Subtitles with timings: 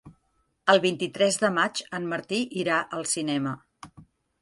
[0.73, 3.57] El vint-i-tres de maig en Martí irà al cinema.